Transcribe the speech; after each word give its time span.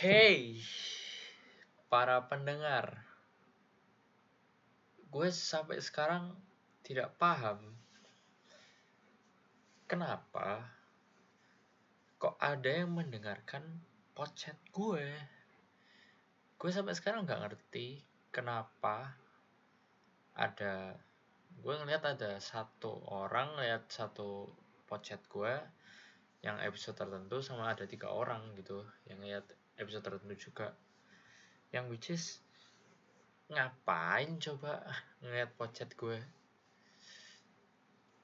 Hey, 0.00 0.56
para 1.92 2.24
pendengar, 2.24 3.04
gue 5.12 5.28
sampai 5.28 5.76
sekarang 5.76 6.32
tidak 6.80 7.12
paham 7.20 7.60
kenapa 9.84 10.72
kok 12.16 12.32
ada 12.40 12.80
yang 12.80 12.96
mendengarkan 12.96 13.60
podcast 14.16 14.56
gue. 14.72 15.04
Gue 16.56 16.70
sampai 16.72 16.96
sekarang 16.96 17.28
nggak 17.28 17.52
ngerti 17.52 18.00
kenapa 18.32 19.20
ada 20.32 20.96
gue 21.60 21.74
ngeliat 21.76 22.08
ada 22.08 22.40
satu 22.40 23.04
orang 23.04 23.52
lihat 23.60 23.84
satu 23.92 24.48
podcast 24.88 25.28
gue 25.28 25.60
yang 26.40 26.56
episode 26.64 26.96
tertentu 26.96 27.44
sama 27.44 27.76
ada 27.76 27.84
tiga 27.84 28.08
orang 28.08 28.56
gitu 28.56 28.80
yang 29.04 29.20
lihat 29.20 29.59
episode 29.80 30.04
tertentu 30.04 30.36
juga 30.36 30.76
yang 31.72 31.88
which 31.88 32.12
is 32.12 32.44
ngapain 33.50 34.38
coba 34.38 34.86
ngeliat 35.24 35.50
podcast 35.58 35.92
gue? 35.98 36.18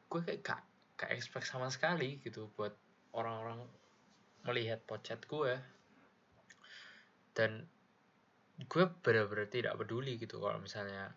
Gue 0.07 0.21
kayak 0.23 0.41
gak, 0.47 0.63
gak 0.95 1.11
expect 1.11 1.51
sama 1.51 1.67
sekali 1.67 2.23
gitu 2.23 2.47
buat 2.55 2.75
orang-orang 3.11 3.67
melihat 4.47 4.79
podcast 4.87 5.27
gue. 5.27 5.59
Dan 7.35 7.67
gue 8.57 8.85
benar-benar 9.03 9.51
tidak 9.51 9.75
peduli 9.77 10.15
gitu 10.17 10.39
kalau 10.39 10.63
misalnya 10.63 11.11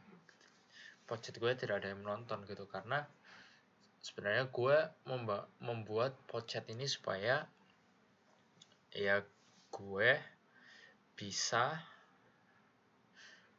podcast 1.06 1.38
gue 1.38 1.52
tidak 1.54 1.86
ada 1.86 1.94
yang 1.94 2.02
menonton 2.02 2.50
gitu. 2.50 2.66
Karena 2.66 3.06
sebenarnya 4.02 4.50
gue 4.50 4.78
membuat 5.62 6.18
podcast 6.26 6.66
ini 6.74 6.90
supaya 6.90 7.46
ya 8.90 9.22
gue 9.70 10.12
bisa 11.16 11.80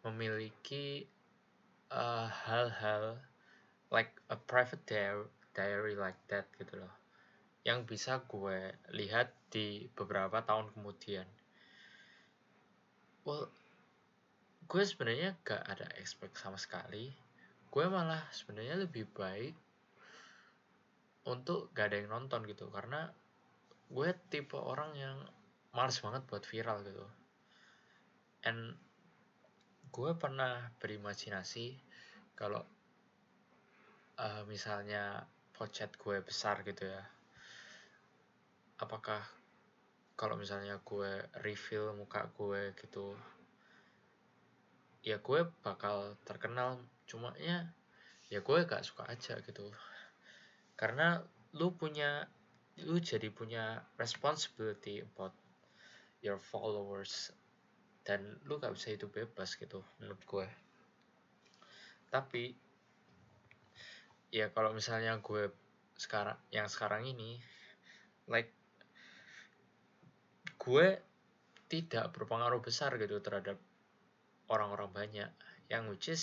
memiliki 0.06 1.04
eh, 1.92 2.28
hal-hal 2.48 3.20
uh, 3.20 3.22
like 3.90 4.14
a 4.30 4.38
private 4.38 4.80
diary, 4.86 5.28
diary 5.52 5.94
like 5.98 6.18
that 6.30 6.46
gitu 6.56 6.80
loh. 6.80 6.94
Yang 7.66 7.96
bisa 7.96 8.22
gue 8.24 8.72
lihat 8.94 9.34
di 9.52 9.90
beberapa 9.92 10.40
tahun 10.40 10.72
kemudian. 10.72 11.26
Well 13.26 13.52
gue 14.70 14.82
sebenarnya 14.86 15.34
gak 15.42 15.66
ada 15.66 15.90
expect 15.98 16.38
sama 16.38 16.54
sekali. 16.54 17.10
Gue 17.68 17.90
malah 17.90 18.22
sebenarnya 18.30 18.78
lebih 18.78 19.10
baik 19.10 19.58
untuk 21.26 21.74
gak 21.74 21.90
ada 21.90 21.96
yang 22.00 22.14
nonton 22.14 22.46
gitu. 22.46 22.70
Karena 22.70 23.10
gue 23.90 24.08
tipe 24.30 24.54
orang 24.54 24.94
yang 24.94 25.18
males 25.76 25.98
banget 26.02 26.22
buat 26.26 26.44
viral 26.46 26.82
gitu. 26.86 27.06
And 28.46 28.74
gue 29.90 30.10
pernah 30.14 30.70
berimajinasi 30.78 31.78
kalau 32.38 32.62
uh, 34.18 34.42
misalnya 34.46 35.26
podcast 35.54 35.98
gue 36.00 36.22
besar 36.24 36.64
gitu 36.64 36.88
ya 36.88 37.04
apakah 38.80 39.20
kalau 40.16 40.36
misalnya 40.40 40.80
gue 40.80 41.20
reveal 41.44 41.92
muka 41.92 42.28
gue 42.32 42.72
gitu 42.80 43.12
ya 45.00 45.16
gue 45.20 45.40
bakal 45.64 46.16
terkenal. 46.28 46.80
Cuma 47.08 47.32
ya 47.40 47.68
ya 48.28 48.40
gue 48.40 48.58
gak 48.68 48.84
suka 48.84 49.08
aja 49.08 49.40
gitu. 49.40 49.68
Karena 50.76 51.20
lu 51.56 51.72
punya 51.76 52.28
lu 52.84 52.96
jadi 53.00 53.28
punya 53.28 53.84
responsibility 54.00 55.04
about 55.04 55.36
your 56.24 56.40
followers. 56.40 57.32
Dan 58.00 58.40
lu 58.48 58.56
gak 58.56 58.72
bisa 58.74 58.92
hidup 58.92 59.12
bebas 59.12 59.56
gitu 59.60 59.84
menurut 60.00 60.22
gue. 60.24 60.48
Tapi 62.10 62.52
ya 64.30 64.48
kalau 64.50 64.72
misalnya 64.72 65.18
gue 65.20 65.50
sekarang 65.98 66.38
yang 66.54 66.70
sekarang 66.70 67.04
ini 67.04 67.36
like 68.30 68.50
gue 70.56 70.96
tidak 71.70 72.10
berpengaruh 72.14 72.62
besar 72.64 72.96
gitu 72.96 73.20
terhadap 73.20 73.60
orang-orang 74.48 74.90
banyak. 74.90 75.30
Yang 75.70 75.82
which 75.92 76.08
is 76.10 76.22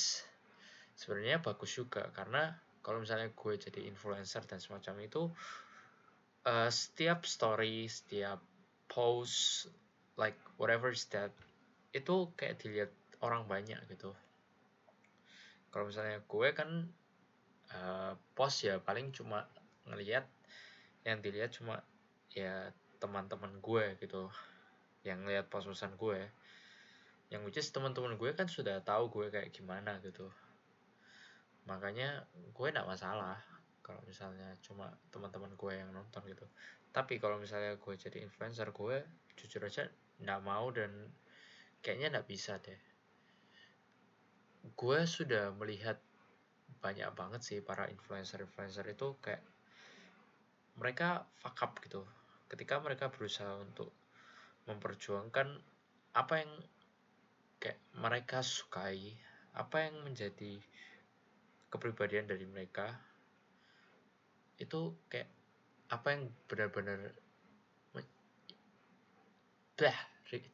sebenarnya 0.97 1.39
bagus 1.39 1.71
juga. 1.77 2.09
Karena 2.11 2.51
kalau 2.83 3.03
misalnya 3.03 3.31
gue 3.31 3.53
jadi 3.55 3.83
influencer 3.88 4.44
dan 4.47 4.59
semacam 4.59 4.95
itu 5.03 5.27
uh, 6.47 6.71
setiap 6.71 7.27
story 7.27 7.91
setiap 7.91 8.39
post 8.88 9.67
like 10.17 10.38
whatever 10.57 10.89
is 10.89 11.05
that 11.13 11.29
itu 11.94 12.28
kayak 12.35 12.57
dilihat 12.59 12.91
orang 13.22 13.45
banyak 13.45 13.78
gitu. 13.88 14.11
Kalau 15.69 15.88
misalnya 15.88 16.19
gue 16.25 16.47
kan 16.57 16.69
uh, 17.73 18.13
post 18.33 18.66
ya 18.66 18.81
paling 18.81 19.13
cuma 19.13 19.45
ngelihat 19.88 20.25
yang 21.06 21.22
dilihat 21.22 21.53
cuma 21.53 21.79
ya 22.33 22.73
teman-teman 22.97 23.61
gue 23.61 23.95
gitu 24.01 24.27
yang 25.06 25.23
lihat 25.23 25.47
post-postan 25.47 25.94
gue. 25.95 26.19
Yang 27.29 27.41
which 27.47 27.69
teman-teman 27.69 28.17
gue 28.17 28.31
kan 28.33 28.50
sudah 28.50 28.81
tahu 28.81 29.13
gue 29.13 29.29
kayak 29.29 29.53
gimana 29.53 30.01
gitu. 30.01 30.27
Makanya 31.69 32.25
gue 32.56 32.67
tidak 32.67 32.88
masalah 32.88 33.38
kalau 33.87 34.03
misalnya 34.03 34.51
cuma 34.59 34.91
teman-teman 35.07 35.55
gue 35.55 35.71
yang 35.71 35.87
nonton 35.95 36.19
gitu. 36.27 36.43
Tapi 36.91 37.23
kalau 37.23 37.39
misalnya 37.39 37.79
gue 37.79 37.93
jadi 37.95 38.19
influencer 38.19 38.75
gue 38.75 38.99
jujur 39.39 39.63
aja 39.63 39.87
tidak 39.87 40.41
mau 40.43 40.67
dan 40.75 40.91
kayaknya 41.79 42.11
tidak 42.11 42.27
bisa 42.27 42.59
deh. 42.59 42.81
Gue 44.75 45.07
sudah 45.07 45.55
melihat 45.55 46.03
banyak 46.83 47.07
banget 47.15 47.41
sih 47.41 47.59
para 47.63 47.87
influencer-influencer 47.87 48.83
itu 48.91 49.15
kayak 49.23 49.41
mereka 50.75 51.23
fuck 51.39 51.55
up 51.63 51.79
gitu. 51.79 52.03
Ketika 52.51 52.83
mereka 52.83 53.07
berusaha 53.07 53.55
untuk 53.63 53.95
memperjuangkan 54.67 55.47
apa 56.11 56.33
yang 56.43 56.51
kayak 57.63 57.79
mereka 57.95 58.43
sukai 58.43 59.15
apa 59.55 59.89
yang 59.89 60.03
menjadi 60.03 60.59
kepribadian 61.71 62.29
dari 62.29 62.45
mereka 62.45 63.06
itu 64.57 64.97
kayak 65.09 65.29
apa 65.88 66.07
yang 66.13 66.23
benar-benar 66.50 67.16
bah 69.78 70.00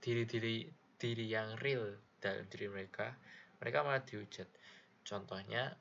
diri-diri 0.04 0.68
diri 1.00 1.26
yang 1.32 1.56
real 1.64 1.96
dalam 2.20 2.44
diri 2.52 2.68
mereka 2.68 3.16
mereka 3.64 3.80
malah 3.80 4.04
dihujat. 4.04 4.52
Contohnya 5.08 5.80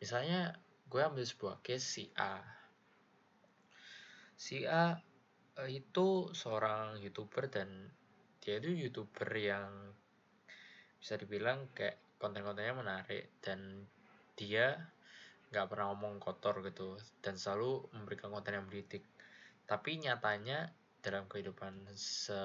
misalnya 0.00 0.56
gue 0.88 1.04
ambil 1.04 1.28
sebuah 1.28 1.60
case 1.60 1.84
si 1.84 2.04
A. 2.16 2.40
Si 4.40 4.64
A 4.64 4.96
eh, 5.60 5.68
itu 5.68 6.32
seorang 6.32 6.96
youtuber 7.04 7.52
dan 7.52 7.92
dia 8.40 8.56
itu 8.56 8.72
youtuber 8.72 9.28
yang 9.36 9.92
bisa 10.96 11.20
dibilang 11.20 11.68
kayak 11.76 12.00
konten-kontennya 12.16 12.72
menarik 12.72 13.28
dan 13.44 13.84
dia 14.32 14.88
nggak 15.48 15.66
pernah 15.68 15.92
ngomong 15.92 16.20
kotor 16.20 16.60
gitu 16.64 17.00
dan 17.24 17.40
selalu 17.40 17.88
memberikan 17.96 18.28
konten 18.28 18.56
yang 18.56 18.66
mendidik 18.68 19.04
tapi 19.64 20.00
nyatanya 20.00 20.72
dalam 21.00 21.24
kehidupan 21.28 21.88
se 21.96 22.36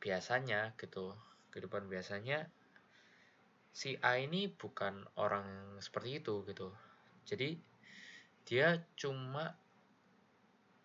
biasanya 0.00 0.76
gitu 0.76 1.16
kehidupan 1.48 1.88
biasanya 1.88 2.48
si 3.74 3.98
A 4.06 4.22
ini 4.22 4.46
bukan 4.46 5.02
orang 5.18 5.76
seperti 5.82 6.22
itu 6.22 6.46
gitu. 6.46 6.70
Jadi 7.26 7.58
dia 8.46 8.78
cuma 8.94 9.50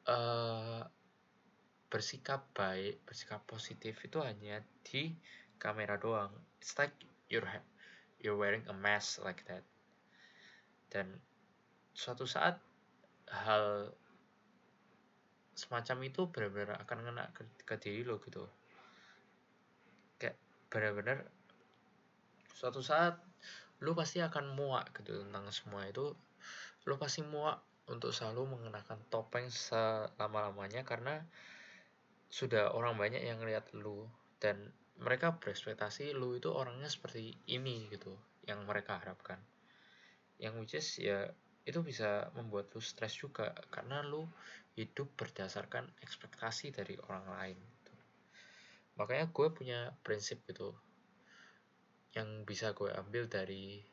uh, 0.09 0.81
bersikap 1.89 2.49
baik 2.57 2.97
bersikap 3.05 3.45
positif 3.45 3.93
itu 4.01 4.17
hanya 4.25 4.65
di 4.81 5.13
kamera 5.61 6.01
doang. 6.01 6.33
It's 6.57 6.73
like 6.81 6.95
you're 7.29 7.45
you're 8.17 8.39
wearing 8.39 8.65
a 8.65 8.75
mask 8.75 9.21
like 9.21 9.45
that 9.45 9.61
dan 10.89 11.17
suatu 11.93 12.25
saat 12.25 12.57
hal 13.29 13.93
semacam 15.53 15.97
itu 16.07 16.21
benar-benar 16.31 16.81
akan 16.81 16.97
kena 17.05 17.23
ke, 17.35 17.43
ke 17.67 17.75
diri 17.77 18.01
lo 18.07 18.17
gitu. 18.23 18.47
Kayak 20.17 20.39
benar-benar 20.71 21.27
suatu 22.55 22.79
saat 22.81 23.19
lo 23.79 23.95
pasti 23.95 24.19
akan 24.19 24.55
muak 24.55 24.91
gitu 24.97 25.23
tentang 25.27 25.45
semua 25.51 25.85
itu. 25.85 26.15
Lo 26.87 26.95
pasti 26.95 27.21
muak 27.21 27.59
untuk 27.89 28.13
selalu 28.13 28.57
mengenakan 28.57 29.01
topeng 29.09 29.49
selama-lamanya 29.49 30.85
karena 30.85 31.25
sudah 32.29 32.71
orang 32.77 32.93
banyak 32.95 33.25
yang 33.25 33.41
lihat 33.41 33.73
lu 33.73 34.05
dan 34.37 34.69
mereka 35.01 35.33
berekspektasi 35.41 36.13
lu 36.13 36.37
itu 36.37 36.53
orangnya 36.53 36.85
seperti 36.85 37.33
ini 37.49 37.89
gitu 37.89 38.13
yang 38.45 38.61
mereka 38.69 39.01
harapkan 39.01 39.41
yang 40.39 40.55
which 40.57 40.75
is 40.75 40.87
ya 40.97 41.27
itu 41.67 41.83
bisa 41.83 42.31
membuat 42.33 42.71
lu 42.73 42.81
stres 42.81 43.13
juga 43.13 43.51
karena 43.69 44.01
lu 44.01 44.25
hidup 44.79 45.11
berdasarkan 45.19 45.91
ekspektasi 45.99 46.71
dari 46.71 46.95
orang 47.05 47.27
lain 47.29 47.57
gitu. 47.59 47.93
makanya 48.95 49.27
gue 49.29 49.47
punya 49.51 49.79
prinsip 50.01 50.41
gitu 50.47 50.71
yang 52.15 52.47
bisa 52.47 52.73
gue 52.73 52.89
ambil 52.95 53.29
dari 53.29 53.83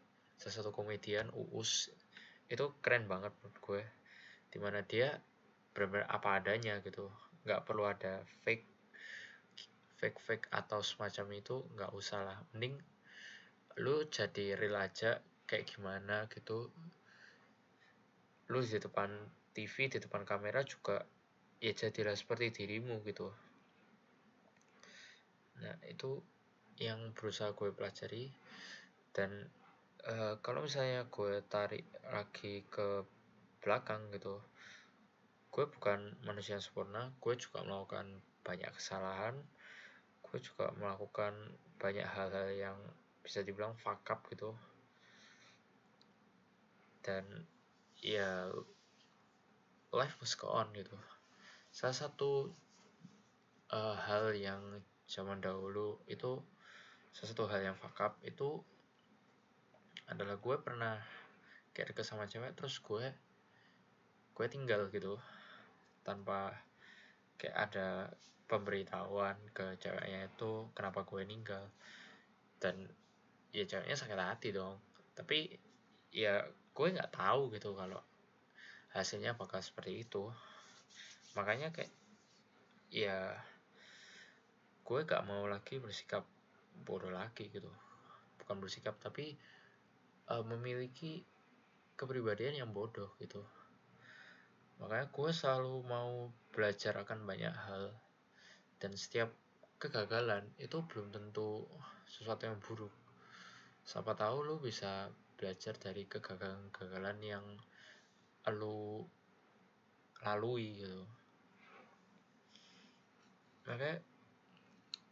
salah 0.41 0.63
satu 0.63 0.71
komedian 0.73 1.29
Uus 1.35 1.91
itu 2.47 2.65
keren 2.81 3.11
banget 3.11 3.35
menurut 3.43 3.59
gue 3.61 3.83
di 4.49 4.59
mana 4.63 4.81
dia 4.87 5.19
benar-benar 5.75 6.09
apa 6.09 6.29
adanya 6.41 6.81
gitu 6.81 7.11
nggak 7.45 7.67
perlu 7.67 7.85
ada 7.85 8.25
fake 8.47 8.65
fake 9.99 10.19
fake 10.23 10.47
atau 10.55 10.81
semacam 10.81 11.27
itu 11.37 11.57
nggak 11.77 11.93
usah 11.93 12.21
lah 12.25 12.39
mending 12.55 12.79
lu 13.83 14.07
jadi 14.09 14.57
real 14.57 14.81
aja 14.81 15.21
kayak 15.47 15.71
gimana 15.71 16.27
gitu. 16.29 16.69
Lu 18.51 18.59
di 18.63 18.79
depan 18.79 19.11
TV 19.55 19.89
di 19.89 19.99
depan 19.99 20.27
kamera 20.29 20.61
juga 20.67 21.03
ya 21.63 21.73
jadilah 21.73 22.13
seperti 22.13 22.53
dirimu 22.53 23.01
gitu. 23.07 23.33
Nah 25.63 25.75
itu 25.89 26.21
yang 26.77 27.17
berusaha 27.17 27.57
gue 27.57 27.73
pelajari. 27.73 28.29
Dan 29.17 29.49
uh, 30.07 30.37
kalau 30.45 30.67
misalnya 30.67 31.09
gue 31.09 31.41
tarik 31.49 31.89
lagi 32.13 32.63
ke 32.69 33.07
belakang 33.67 34.13
gitu 34.15 34.39
gue 35.51 35.65
bukan 35.67 36.15
manusia 36.23 36.55
yang 36.55 36.63
sempurna 36.63 37.11
gue 37.19 37.35
juga 37.35 37.65
melakukan 37.65 38.07
banyak 38.45 38.71
kesalahan 38.77 39.35
gue 40.23 40.39
juga 40.39 40.71
melakukan 40.79 41.33
banyak 41.81 42.07
hal-hal 42.07 42.53
yang 42.53 42.79
bisa 43.25 43.43
dibilang 43.43 43.75
fuck 43.75 44.05
up 44.07 44.23
gitu 44.31 44.55
dan 47.07 47.23
ya 48.03 48.51
life 49.95 50.19
must 50.19 50.35
go 50.43 50.51
on 50.51 50.67
gitu. 50.75 50.99
Salah 51.71 51.95
satu 51.95 52.51
uh, 53.71 53.95
hal 53.95 54.35
yang 54.35 54.83
zaman 55.07 55.39
dahulu 55.39 56.03
itu 56.11 56.43
salah 57.15 57.29
satu 57.31 57.45
hal 57.47 57.63
yang 57.63 57.77
fuck 57.79 57.95
up 58.03 58.19
itu 58.27 58.59
adalah 60.11 60.35
gue 60.35 60.57
pernah 60.59 60.99
kayak 61.71 61.95
deket 61.95 62.07
sama 62.07 62.27
cewek 62.27 62.59
terus 62.59 62.83
gue 62.83 63.15
gue 64.35 64.47
tinggal 64.51 64.91
gitu 64.91 65.17
tanpa 66.03 66.55
kayak 67.39 67.57
ada 67.71 68.11
pemberitahuan 68.47 69.35
ke 69.51 69.75
ceweknya 69.83 70.31
itu 70.31 70.71
kenapa 70.73 71.03
gue 71.03 71.23
ninggal. 71.27 71.67
Dan 72.63 72.87
ya 73.51 73.67
ceweknya 73.67 73.97
sakit 73.99 74.19
hati 74.19 74.49
dong. 74.55 74.79
Tapi 75.19 75.51
ya 76.15 76.47
gue 76.77 76.93
nggak 76.93 77.17
tahu 77.17 77.49
gitu 77.57 77.73
kalau 77.73 78.05
hasilnya 78.93 79.33
apakah 79.33 79.65
seperti 79.65 80.05
itu. 80.05 80.29
Makanya 81.33 81.73
kayak 81.73 81.93
ya 82.93 83.33
gue 84.87 84.99
gak 85.03 85.27
mau 85.27 85.51
lagi 85.51 85.81
bersikap 85.81 86.23
bodoh 86.85 87.09
lagi 87.09 87.49
gitu. 87.49 87.73
Bukan 88.39 88.61
bersikap 88.61 89.01
tapi 89.01 89.35
uh, 90.29 90.45
memiliki 90.45 91.25
kepribadian 91.97 92.61
yang 92.61 92.71
bodoh 92.77 93.17
gitu. 93.19 93.41
Makanya 94.77 95.09
gue 95.09 95.31
selalu 95.33 95.81
mau 95.89 96.29
belajar 96.53 97.01
akan 97.01 97.25
banyak 97.25 97.53
hal. 97.53 97.97
Dan 98.77 98.93
setiap 98.93 99.33
kegagalan 99.81 100.45
itu 100.61 100.85
belum 100.85 101.09
tentu 101.09 101.65
sesuatu 102.05 102.45
yang 102.45 102.61
buruk. 102.61 102.93
Siapa 103.85 104.13
tahu 104.13 104.45
lu 104.45 104.57
bisa 104.61 105.09
belajar 105.37 105.77
dari 105.77 106.09
kegagalan-kegagalan 106.09 107.19
yang 107.21 107.47
lu 108.57 109.05
lalui 110.25 110.81
gitu. 110.81 111.03
Makanya 113.69 114.01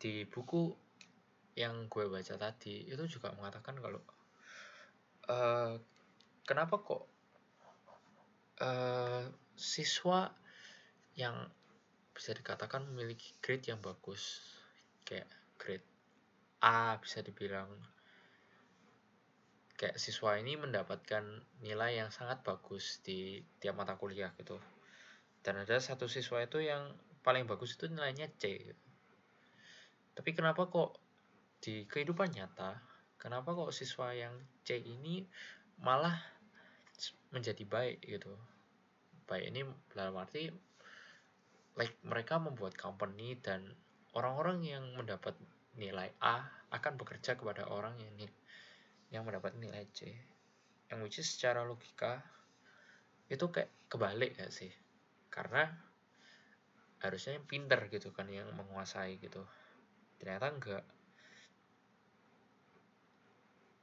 di 0.00 0.24
buku 0.24 0.72
yang 1.54 1.86
gue 1.86 2.10
baca 2.10 2.34
tadi 2.34 2.88
itu 2.90 3.04
juga 3.06 3.30
mengatakan 3.36 3.78
kalau 3.78 4.02
uh, 5.30 5.78
kenapa 6.42 6.74
kok 6.82 7.02
uh, 8.58 9.30
siswa 9.54 10.34
yang 11.14 11.46
bisa 12.14 12.34
dikatakan 12.34 12.86
memiliki 12.90 13.34
grade 13.38 13.70
yang 13.70 13.78
bagus 13.78 14.42
kayak 15.06 15.30
grade 15.58 15.86
A 16.62 16.98
bisa 16.98 17.22
dibilang 17.22 17.70
kayak 19.74 19.98
siswa 19.98 20.38
ini 20.38 20.54
mendapatkan 20.54 21.24
nilai 21.62 21.98
yang 21.98 22.10
sangat 22.14 22.40
bagus 22.46 23.02
di 23.02 23.42
tiap 23.58 23.74
mata 23.74 23.98
kuliah 23.98 24.30
gitu 24.38 24.58
dan 25.42 25.60
ada 25.60 25.76
satu 25.82 26.06
siswa 26.06 26.40
itu 26.46 26.62
yang 26.62 26.94
paling 27.26 27.44
bagus 27.44 27.74
itu 27.74 27.90
nilainya 27.90 28.30
C 28.38 28.70
gitu. 28.70 28.84
tapi 30.14 30.30
kenapa 30.32 30.70
kok 30.70 30.94
di 31.58 31.84
kehidupan 31.90 32.30
nyata 32.32 32.78
kenapa 33.18 33.50
kok 33.56 33.74
siswa 33.74 34.14
yang 34.14 34.32
C 34.62 34.78
ini 34.78 35.26
malah 35.82 36.14
menjadi 37.34 37.66
baik 37.66 37.98
gitu 38.06 38.30
baik 39.26 39.50
ini 39.50 39.66
dalam 39.90 40.14
arti 40.14 40.52
like 41.74 41.98
mereka 42.06 42.38
membuat 42.38 42.78
company 42.78 43.34
dan 43.42 43.74
orang-orang 44.14 44.62
yang 44.62 44.84
mendapat 44.94 45.34
nilai 45.74 46.14
A 46.22 46.46
akan 46.70 46.94
bekerja 46.94 47.34
kepada 47.34 47.66
orang 47.66 47.98
yang 47.98 48.14
yang 49.14 49.22
mendapat 49.22 49.54
nilai 49.54 49.86
C. 49.94 50.10
Yang 50.90 50.98
which 51.06 51.18
is 51.22 51.30
secara 51.30 51.62
logika 51.62 52.18
itu 53.30 53.46
kayak 53.54 53.70
kebalik 53.86 54.34
gak 54.34 54.50
sih? 54.50 54.74
Karena 55.30 55.70
harusnya 56.98 57.38
yang 57.38 57.46
pinter 57.46 57.78
gitu 57.94 58.10
kan 58.10 58.26
yang 58.26 58.50
menguasai 58.58 59.22
gitu. 59.22 59.46
Ternyata 60.18 60.46
enggak 60.50 60.84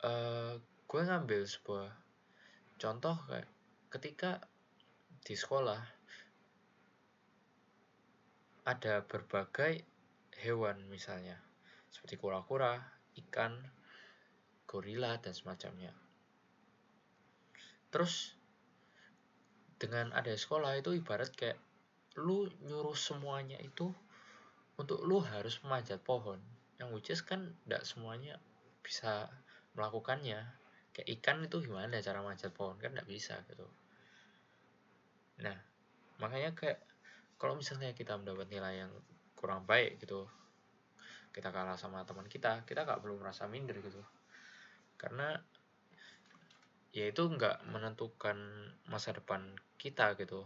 uh, 0.04 0.58
gue 0.60 1.02
ngambil 1.02 1.48
sebuah 1.48 1.90
contoh 2.82 3.16
kayak 3.30 3.48
ketika 3.94 4.42
di 5.22 5.38
sekolah 5.38 5.80
ada 8.66 9.06
berbagai 9.06 9.86
hewan 10.42 10.86
misalnya. 10.90 11.38
Seperti 11.92 12.18
kura-kura, 12.18 12.78
ikan, 13.20 13.58
gorila 14.72 15.20
dan 15.20 15.36
semacamnya. 15.36 15.92
Terus 17.92 18.40
dengan 19.76 20.16
ada 20.16 20.32
sekolah 20.32 20.80
itu 20.80 20.96
ibarat 20.96 21.36
kayak 21.36 21.60
lu 22.16 22.48
nyuruh 22.64 22.96
semuanya 22.96 23.60
itu 23.60 23.92
untuk 24.80 25.04
lu 25.04 25.20
harus 25.20 25.60
memanjat 25.68 26.00
pohon 26.00 26.40
yang 26.80 26.96
which 26.96 27.12
kan 27.28 27.52
tidak 27.68 27.84
semuanya 27.84 28.40
bisa 28.80 29.28
melakukannya 29.76 30.40
kayak 30.96 31.08
ikan 31.20 31.44
itu 31.44 31.60
gimana 31.68 32.00
cara 32.00 32.24
manjat 32.24 32.56
pohon 32.56 32.80
kan 32.80 32.96
tidak 32.96 33.10
bisa 33.10 33.36
gitu 33.52 33.68
Nah, 35.42 35.58
makanya 36.22 36.54
kayak 36.54 36.80
kalau 37.42 37.58
misalnya 37.58 37.98
kita 37.98 38.14
mendapat 38.14 38.46
nilai 38.54 38.86
yang 38.86 38.94
kurang 39.34 39.66
baik 39.66 39.98
gitu, 39.98 40.30
kita 41.34 41.50
kalah 41.50 41.74
sama 41.74 42.06
teman 42.06 42.30
kita, 42.30 42.62
kita 42.70 42.86
nggak 42.86 43.02
perlu 43.02 43.18
merasa 43.18 43.50
minder 43.50 43.74
gitu. 43.82 44.02
Karena 45.02 45.34
ya 46.94 47.10
itu 47.10 47.26
nggak 47.26 47.66
menentukan 47.74 48.38
masa 48.86 49.18
depan 49.18 49.58
kita 49.82 50.14
gitu. 50.22 50.46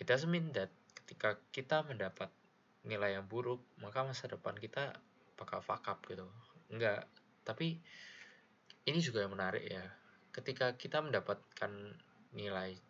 It 0.00 0.08
doesn't 0.08 0.32
mean 0.32 0.56
that 0.56 0.72
ketika 0.96 1.36
kita 1.52 1.84
mendapat 1.84 2.32
nilai 2.88 3.20
yang 3.20 3.28
buruk, 3.28 3.60
maka 3.76 4.00
masa 4.00 4.32
depan 4.32 4.56
kita 4.56 4.96
bakal 5.36 5.60
fuck 5.60 5.84
up 5.84 6.00
gitu. 6.08 6.24
Enggak, 6.72 7.04
tapi 7.44 7.76
ini 8.88 8.98
juga 9.04 9.28
yang 9.28 9.36
menarik 9.36 9.68
ya. 9.68 9.84
Ketika 10.32 10.80
kita 10.80 11.04
mendapatkan 11.04 11.92
nilai 12.32 12.80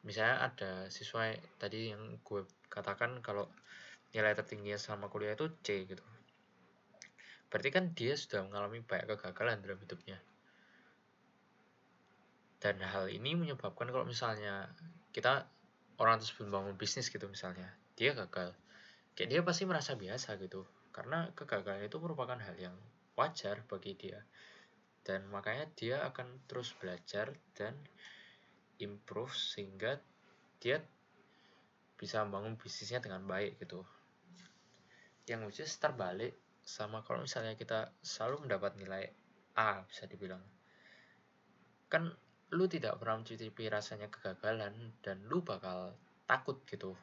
misalnya 0.00 0.48
ada 0.48 0.70
siswa 0.88 1.28
tadi 1.60 1.92
yang 1.92 2.16
gue 2.24 2.48
katakan 2.72 3.20
kalau 3.20 3.44
nilai 4.16 4.32
tertinggi 4.32 4.72
selama 4.80 5.12
kuliah 5.12 5.36
itu 5.36 5.52
C 5.60 5.84
gitu 5.84 6.00
berarti 7.50 7.68
kan 7.74 7.90
dia 7.92 8.14
sudah 8.14 8.46
mengalami 8.46 8.80
banyak 8.80 9.10
kegagalan 9.18 9.58
dalam 9.60 9.82
hidupnya. 9.82 10.22
Dan 12.62 12.78
hal 12.80 13.10
ini 13.10 13.34
menyebabkan 13.34 13.90
kalau 13.90 14.06
misalnya 14.06 14.70
kita 15.10 15.50
orang 15.98 16.22
tersebut 16.22 16.46
membangun 16.48 16.78
bisnis 16.78 17.10
gitu 17.10 17.26
misalnya 17.26 17.66
dia 17.98 18.14
gagal. 18.14 18.54
Kayak 19.18 19.28
dia 19.28 19.40
pasti 19.42 19.62
merasa 19.66 19.98
biasa 19.98 20.38
gitu. 20.38 20.62
Karena 20.94 21.28
kegagalan 21.34 21.84
itu 21.84 21.98
merupakan 21.98 22.38
hal 22.38 22.56
yang 22.56 22.76
wajar 23.18 23.60
bagi 23.66 23.98
dia. 23.98 24.22
Dan 25.02 25.26
makanya 25.32 25.66
dia 25.74 26.04
akan 26.06 26.46
terus 26.46 26.76
belajar 26.76 27.34
dan 27.56 27.74
improve 28.80 29.32
sehingga 29.32 30.00
dia 30.60 30.80
bisa 31.96 32.24
membangun 32.24 32.56
bisnisnya 32.56 33.00
dengan 33.00 33.24
baik 33.28 33.60
gitu. 33.60 33.84
Yang 35.28 35.40
which 35.48 35.60
is 35.64 35.72
terbalik 35.76 36.36
sama 36.70 37.02
kalau 37.02 37.26
misalnya 37.26 37.58
kita 37.58 37.90
selalu 37.98 38.46
mendapat 38.46 38.78
nilai 38.78 39.10
A 39.58 39.82
bisa 39.90 40.06
dibilang. 40.06 40.38
Kan 41.90 42.14
lu 42.54 42.70
tidak 42.70 43.02
pernah 43.02 43.18
mencicipi 43.18 43.66
rasanya 43.66 44.06
kegagalan 44.06 44.94
dan 45.02 45.26
lu 45.26 45.42
bakal 45.42 45.98
takut 46.30 46.62
gitu 46.70 46.94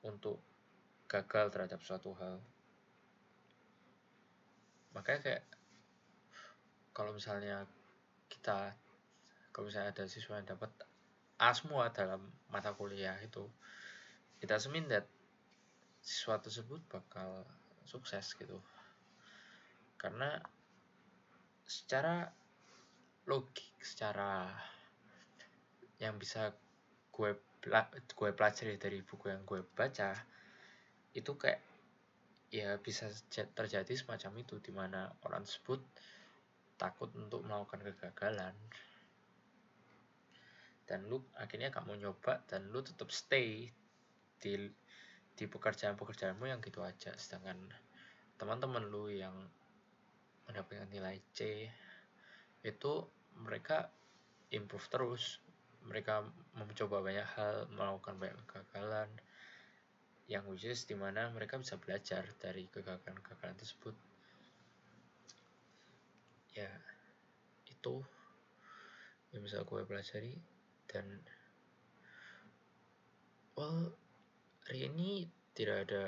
untuk 0.00 0.40
gagal 1.04 1.52
terhadap 1.52 1.84
suatu 1.84 2.16
hal. 2.16 2.40
Makanya 4.96 5.20
kayak 5.20 5.44
kalau 6.96 7.12
misalnya 7.12 7.68
kita 8.32 8.72
kalau 9.52 9.68
misalnya 9.68 9.92
ada 9.92 10.08
siswa 10.08 10.40
yang 10.40 10.48
dapat 10.48 10.72
A 11.36 11.52
semua 11.52 11.92
dalam 11.92 12.24
mata 12.48 12.72
kuliah 12.72 13.16
itu 13.20 13.44
kita 14.40 14.56
semin 14.56 14.88
that 14.88 15.04
siswa 16.00 16.40
tersebut 16.40 16.80
bakal 16.88 17.44
sukses 17.86 18.34
gitu. 18.34 18.58
Karena 19.98 20.38
secara 21.62 22.26
logik 23.26 23.78
secara 23.78 24.50
yang 26.02 26.18
bisa 26.18 26.50
gue 27.14 27.38
gue 28.02 28.30
pelajari 28.34 28.74
dari 28.74 28.98
buku 29.06 29.30
yang 29.30 29.46
gue 29.46 29.62
baca 29.62 30.10
itu 31.14 31.32
kayak 31.38 31.62
ya 32.52 32.76
bisa 32.82 33.08
terjadi 33.30 33.94
semacam 33.94 34.42
itu 34.42 34.58
di 34.58 34.74
mana 34.74 35.08
orang 35.24 35.46
tersebut 35.46 35.80
takut 36.76 37.14
untuk 37.14 37.46
melakukan 37.46 37.86
kegagalan. 37.86 38.52
Dan 40.82 41.06
lu 41.06 41.22
akhirnya 41.38 41.70
gak 41.70 41.86
mau 41.86 41.94
nyoba 41.94 42.42
dan 42.50 42.68
lu 42.74 42.82
tetap 42.82 43.08
stay 43.14 43.70
di 44.42 44.52
di 45.36 45.48
pekerjaan-pekerjaanmu 45.48 46.44
yang 46.48 46.60
gitu 46.60 46.84
aja. 46.84 47.12
Sedangkan 47.16 47.56
teman-teman 48.36 48.84
lu 48.88 49.08
yang 49.08 49.34
mendapatkan 50.48 50.90
nilai 50.90 51.22
C 51.32 51.68
itu 52.62 52.92
mereka 53.40 53.88
improve 54.52 54.86
terus. 54.92 55.40
Mereka 55.82 56.22
mencoba 56.54 57.02
banyak 57.02 57.26
hal 57.34 57.66
melakukan 57.74 58.14
banyak 58.20 58.38
kegagalan. 58.46 59.10
Yang 60.30 60.44
which 60.46 60.66
is 60.68 60.80
di 60.86 60.94
mana 60.94 61.32
mereka 61.34 61.58
bisa 61.58 61.74
belajar 61.80 62.22
dari 62.38 62.70
kegagalan-kegagalan 62.70 63.58
tersebut. 63.58 63.96
Ya 66.54 66.70
itu 67.66 68.04
yang 69.34 69.42
bisa 69.42 69.64
gue 69.64 69.82
pelajari. 69.82 70.38
Dan 70.86 71.24
well 73.56 74.01
hari 74.62 74.86
ini 74.86 75.26
tidak 75.58 75.90
ada 75.90 76.02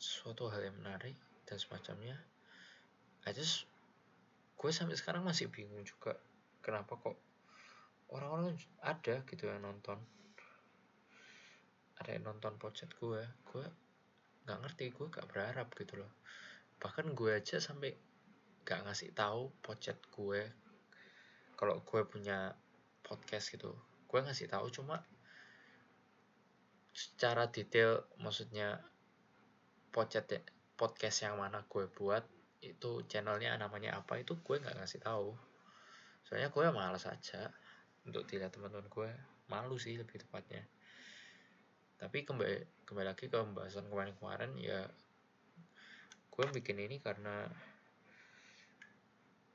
suatu 0.00 0.48
hal 0.48 0.64
yang 0.64 0.76
menarik 0.80 1.12
dan 1.44 1.60
semacamnya. 1.60 2.16
I 3.28 3.36
just 3.36 3.68
gue 4.56 4.70
sampai 4.72 4.96
sekarang 4.96 5.24
masih 5.24 5.52
bingung 5.52 5.84
juga 5.84 6.16
kenapa 6.64 6.96
kok 6.96 7.16
orang-orang 8.08 8.56
ada 8.80 9.20
gitu 9.28 9.44
yang 9.44 9.60
nonton. 9.60 10.00
Ada 12.00 12.16
yang 12.16 12.32
nonton 12.32 12.56
podcast 12.56 12.96
gue 12.96 13.20
gue 13.20 13.64
nggak 14.48 14.58
ngerti 14.64 14.84
gue 14.96 15.06
gak 15.12 15.28
berharap 15.28 15.68
gitu 15.76 16.00
loh. 16.00 16.12
Bahkan 16.80 17.12
gue 17.12 17.36
aja 17.36 17.60
sampai 17.60 17.92
gak 18.64 18.88
ngasih 18.88 19.12
tahu 19.12 19.52
podcast 19.60 20.00
gue. 20.08 20.48
Kalau 21.60 21.84
gue 21.84 22.00
punya 22.08 22.56
podcast 23.04 23.52
gitu 23.52 23.76
gue 24.10 24.20
ngasih 24.22 24.50
tahu 24.50 24.66
cuma 24.74 24.98
secara 27.20 27.52
detail 27.52 28.00
maksudnya 28.24 28.80
podcast 29.92 30.40
podcast 30.72 31.28
yang 31.28 31.36
mana 31.36 31.60
gue 31.68 31.84
buat 31.92 32.24
itu 32.64 33.04
channelnya 33.12 33.60
namanya 33.60 34.00
apa 34.00 34.24
itu 34.24 34.40
gue 34.40 34.56
nggak 34.56 34.80
ngasih 34.80 35.04
tahu. 35.04 35.36
Soalnya 36.24 36.48
gue 36.48 36.64
malas 36.72 37.04
aja 37.04 37.52
untuk 38.08 38.24
dilihat 38.24 38.56
teman-teman 38.56 38.88
gue. 38.88 39.12
Malu 39.52 39.76
sih 39.76 40.00
lebih 40.00 40.16
tepatnya. 40.24 40.64
Tapi 42.00 42.24
kembali 42.24 42.88
kembali 42.88 43.06
lagi 43.12 43.28
ke 43.28 43.36
pembahasan 43.36 43.92
kemarin-kemarin 43.92 44.56
ya 44.56 44.88
gue 46.32 46.44
bikin 46.56 46.80
ini 46.80 47.04
karena 47.04 47.44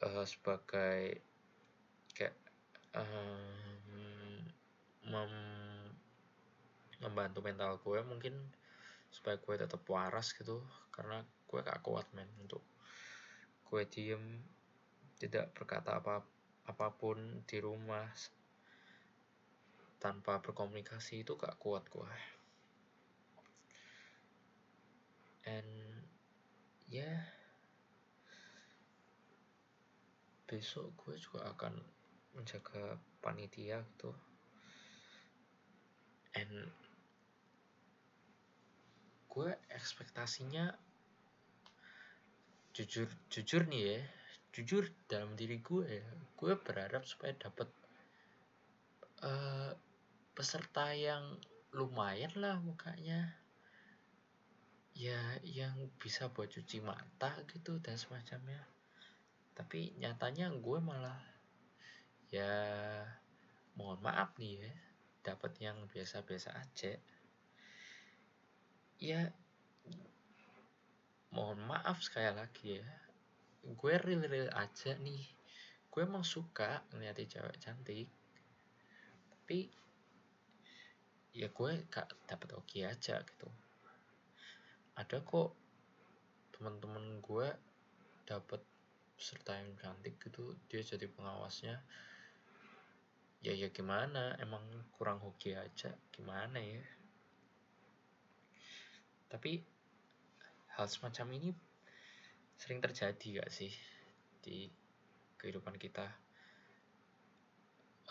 uh, 0.05 0.21
sebagai 0.21 1.17
kayak 2.13 2.37
um, 2.93 4.53
mem 5.09 5.64
membantu 7.03 7.39
mental 7.43 7.79
gue 7.81 7.99
mungkin 8.05 8.35
supaya 9.09 9.39
gue 9.39 9.55
tetap 9.55 9.81
waras 9.87 10.31
gitu. 10.35 10.63
Karena 10.91 11.23
gue 11.23 11.59
gak 11.59 11.83
kuat 11.83 12.07
men 12.15 12.27
untuk 12.39 12.63
gue 13.65 13.81
diem 13.89 14.23
tidak 15.15 15.51
berkata 15.55 15.97
apa 15.97 16.21
apa 16.65 16.87
pun 16.93 17.45
di 17.47 17.57
rumah 17.61 18.05
tanpa 20.01 20.37
berkomunikasi 20.43 21.25
itu 21.25 21.33
gak 21.39 21.57
kuat 21.57 21.87
gue. 21.89 22.11
And 25.45 25.69
ya 26.85 27.01
yeah, 27.01 27.21
besok 30.45 30.93
gue 31.01 31.17
juga 31.17 31.49
akan 31.57 31.73
menjaga 32.37 33.01
panitia 33.23 33.81
gitu. 33.81 34.13
And 36.35 36.69
gue 39.35 39.51
ekspektasinya 39.67 40.71
jujur 42.71 43.11
jujur 43.27 43.67
nih 43.67 43.83
ya 43.83 43.99
jujur 44.55 44.87
dalam 45.11 45.35
diri 45.35 45.59
gue 45.59 45.83
ya 45.83 46.07
gue 46.39 46.53
berharap 46.55 47.03
supaya 47.03 47.35
dapat 47.35 47.67
uh, 49.19 49.75
peserta 50.35 50.91
yang 50.91 51.39
lumayan 51.75 52.31
lah 52.35 52.59
mukanya. 52.59 53.35
Ya 54.95 55.19
yang 55.43 55.91
bisa 55.99 56.31
buat 56.31 56.47
cuci 56.47 56.79
mata 56.79 57.35
gitu 57.51 57.83
dan 57.83 57.99
semacamnya. 57.99 58.63
Tapi 59.55 59.95
nyatanya 59.99 60.51
gue 60.55 60.79
malah 60.79 61.19
ya 62.31 62.51
mohon 63.75 63.99
maaf 63.99 64.35
nih 64.39 64.63
ya 64.63 64.73
dapat 65.23 65.51
yang 65.59 65.77
biasa-biasa 65.91 66.51
aja 66.55 66.95
ya 68.99 69.27
mohon 71.35 71.59
maaf 71.67 71.99
sekali 71.99 72.31
lagi 72.31 72.79
ya. 72.79 72.87
Gue 73.65 73.99
real 73.99 74.23
real 74.29 74.49
aja 74.55 74.95
nih. 74.95 75.23
Gue 75.91 76.07
emang 76.07 76.23
suka 76.23 76.83
ngeliatin 76.95 77.27
cewek 77.27 77.59
cantik. 77.59 78.07
Tapi 79.31 79.67
ya 81.35 81.51
gue 81.51 81.71
gak 81.91 82.07
dapet 82.23 82.49
oke 82.55 82.79
aja 82.87 83.19
gitu. 83.19 83.49
Ada 84.95 85.19
kok 85.27 85.51
teman-teman 86.55 87.19
gue 87.19 87.47
dapet 88.23 88.63
peserta 89.19 89.59
yang 89.59 89.75
cantik 89.75 90.15
gitu. 90.23 90.55
Dia 90.71 90.79
jadi 90.79 91.11
pengawasnya. 91.11 91.83
Ya 93.43 93.51
ya 93.51 93.67
gimana? 93.75 94.39
Emang 94.39 94.63
kurang 94.95 95.19
hoki 95.19 95.51
aja? 95.51 95.91
Gimana 96.15 96.63
ya 96.63 96.81
tapi 99.29 99.63
hal 100.75 100.87
semacam 100.91 101.27
ini 101.39 101.49
sering 102.55 102.79
terjadi 102.79 103.43
gak 103.43 103.51
sih 103.51 103.71
di 104.43 104.69
kehidupan 105.39 105.75
kita 105.77 106.07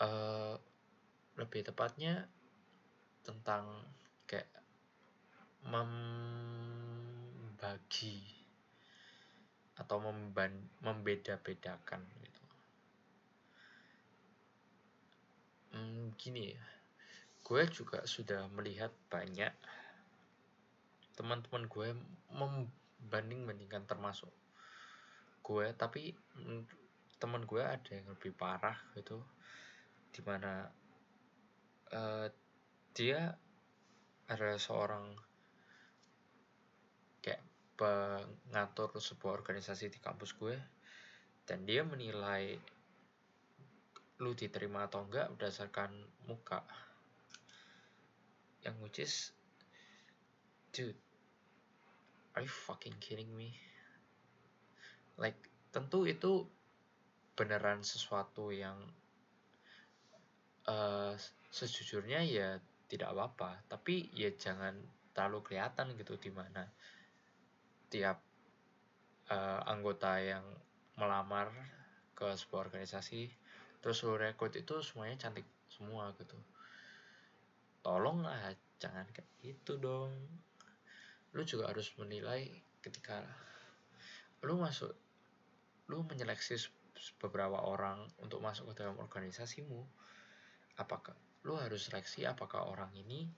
uh, 0.01 0.55
lebih 1.35 1.67
tepatnya 1.67 2.27
tentang 3.25 3.83
kayak 4.29 4.47
membagi 5.65 6.15
atau 9.75 9.99
membeda-bedakan 10.79 11.99
gitu. 12.23 12.43
Hmm, 15.75 16.15
gini 16.15 16.55
ya, 16.55 16.63
gue 17.43 17.67
juga 17.67 18.07
sudah 18.07 18.47
melihat 18.55 18.95
banyak 19.11 19.51
teman-teman 21.15 21.65
gue 21.71 21.95
membanding-bandingkan 22.35 23.87
termasuk 23.87 24.31
gue 25.45 25.65
tapi 25.79 26.11
teman 27.17 27.47
gue 27.47 27.63
ada 27.63 27.89
yang 27.95 28.11
lebih 28.11 28.35
parah 28.35 28.75
gitu 28.93 29.23
di 30.11 30.21
mana 30.23 30.67
uh, 31.95 32.27
dia 32.95 33.35
adalah 34.25 34.59
seorang 34.59 35.05
kayak 37.21 37.43
pengatur 37.77 38.95
sebuah 38.97 39.43
organisasi 39.43 39.91
di 39.91 39.99
kampus 39.99 40.35
gue 40.35 40.55
dan 41.45 41.61
dia 41.67 41.85
menilai 41.85 42.57
lu 44.23 44.31
diterima 44.31 44.87
atau 44.87 45.03
enggak 45.05 45.29
berdasarkan 45.35 45.91
muka. 46.25 46.63
Yang 48.63 48.75
which 48.81 48.99
is 49.03 49.13
dude 50.73 51.04
are 52.35 52.43
you 52.43 52.51
fucking 52.51 52.95
kidding 52.99 53.31
me? 53.31 53.55
Like 55.15 55.39
tentu 55.71 56.03
itu 56.03 56.43
beneran 57.35 57.83
sesuatu 57.83 58.51
yang 58.51 58.75
uh, 60.67 61.15
sejujurnya 61.51 62.21
ya 62.27 62.59
tidak 62.91 63.15
apa-apa. 63.15 63.63
Tapi 63.71 64.11
ya 64.11 64.31
jangan 64.35 64.75
terlalu 65.15 65.47
kelihatan 65.47 65.95
gitu 65.95 66.19
di 66.19 66.31
mana 66.31 66.67
tiap 67.87 68.19
uh, 69.31 69.63
anggota 69.71 70.19
yang 70.19 70.43
melamar 70.99 71.51
ke 72.15 72.27
sebuah 72.35 72.71
organisasi 72.71 73.27
terus 73.83 74.01
lu 74.01 74.15
rekrut 74.15 74.55
itu 74.55 74.81
semuanya 74.83 75.27
cantik 75.27 75.47
semua 75.71 76.11
gitu. 76.19 76.35
Tolong 77.79 78.27
lah 78.27 78.51
jangan 78.81 79.07
kayak 79.15 79.29
gitu 79.39 79.79
dong 79.79 80.11
lu 81.35 81.43
juga 81.43 81.67
harus 81.67 81.91
menilai 81.99 82.47
ketika 82.79 83.21
lu 84.41 84.55
masuk 84.55 84.95
lu 85.91 86.01
menyeleksi 86.07 86.57
beberapa 87.19 87.59
orang 87.61 88.07
untuk 88.23 88.39
masuk 88.39 88.71
ke 88.71 88.81
dalam 88.81 88.95
organisasimu 88.97 89.83
apakah 90.79 91.13
lu 91.45 91.59
harus 91.59 91.91
seleksi 91.91 92.25
apakah 92.25 92.65
orang 92.65 92.89
ini 92.95 93.29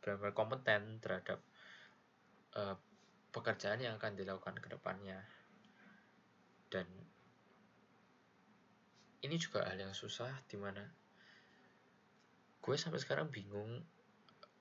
benar-benar 0.00 0.32
kompeten 0.32 0.98
terhadap 0.98 1.44
uh, 2.56 2.74
pekerjaan 3.30 3.78
yang 3.78 3.94
akan 4.00 4.18
dilakukan 4.18 4.58
ke 4.58 4.68
depannya. 4.72 5.22
Dan 6.70 6.86
ini 9.20 9.36
juga 9.36 9.68
hal 9.68 9.78
yang 9.78 9.94
susah 9.94 10.32
di 10.48 10.56
mana 10.56 10.82
gue 12.60 12.76
sampai 12.76 13.00
sekarang 13.00 13.28
bingung 13.28 13.84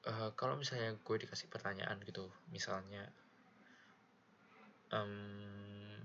uh, 0.07 0.31
kalau 0.37 0.55
misalnya 0.55 0.95
gue 0.95 1.17
dikasih 1.19 1.51
pertanyaan 1.51 1.99
gitu 2.05 2.29
misalnya 2.53 3.09
um, 4.93 5.99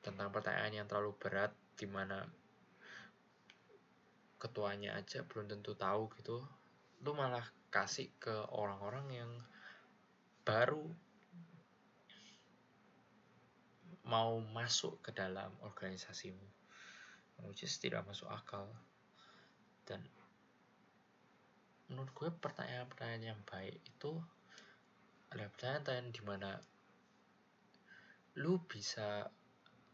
tentang 0.00 0.32
pertanyaan 0.32 0.84
yang 0.84 0.86
terlalu 0.88 1.12
berat 1.18 1.52
di 1.76 1.84
mana 1.84 2.24
ketuanya 4.40 4.96
aja 4.96 5.20
belum 5.26 5.50
tentu 5.50 5.76
tahu 5.76 6.08
gitu 6.16 6.40
lu 7.04 7.12
malah 7.12 7.44
kasih 7.68 8.08
ke 8.16 8.32
orang-orang 8.52 9.06
yang 9.12 9.32
baru 10.46 10.88
mau 14.08 14.40
masuk 14.40 15.04
ke 15.04 15.12
dalam 15.12 15.52
organisasimu 15.60 16.60
which 17.48 17.64
is 17.64 17.72
tidak 17.80 18.04
masuk 18.04 18.28
akal. 18.28 18.68
Dan 19.88 20.04
menurut 21.90 22.14
gue 22.14 22.30
pertanyaan-pertanyaan 22.30 23.34
yang 23.34 23.40
baik 23.42 23.82
itu 23.82 24.22
adalah 25.34 25.50
pertanyaan-pertanyaan 25.50 26.10
di 26.14 26.22
mana 26.22 26.50
lu 28.38 28.62
bisa 28.62 29.26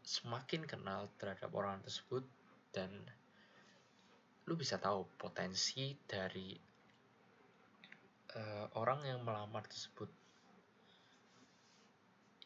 semakin 0.05 0.69
kenal 0.69 1.09
terhadap 1.17 1.49
orang 1.57 1.81
tersebut 1.81 2.21
dan 2.69 2.93
lu 4.45 4.53
bisa 4.53 4.77
tahu 4.77 5.09
potensi 5.17 5.97
dari 6.05 6.53
uh, 8.37 8.65
orang 8.77 9.03
yang 9.03 9.19
melamar 9.25 9.65
tersebut. 9.65 10.07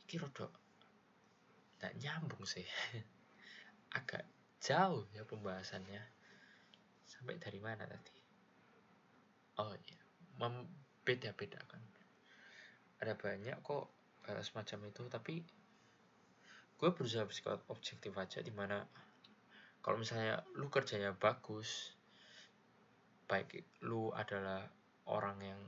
Iki 0.08 0.16
rodok 0.18 0.52
tak 1.78 1.94
nyambung 2.00 2.48
sih. 2.48 2.66
Agak 4.00 4.26
jauh 4.64 5.06
ya 5.12 5.28
pembahasannya. 5.28 6.02
Sampai 7.06 7.38
dari 7.38 7.60
mana 7.60 7.86
tadi 7.86 8.21
oh 9.60 9.74
iya. 9.76 10.00
Membeda-beda 10.40 11.60
kan 11.68 11.82
ada 13.02 13.18
banyak 13.18 13.58
kok 13.66 13.90
uh, 14.30 14.42
semacam 14.46 14.94
itu 14.94 15.02
tapi 15.10 15.42
gue 16.78 16.90
berusaha 16.94 17.26
bersikap 17.26 17.66
objektif 17.74 18.14
aja 18.14 18.46
di 18.46 18.54
mana 18.54 18.86
kalau 19.82 19.98
misalnya 19.98 20.46
lu 20.54 20.70
kerjanya 20.70 21.18
bagus 21.18 21.98
baik 23.26 23.66
lu 23.82 24.14
adalah 24.14 24.70
orang 25.10 25.38
yang 25.42 25.62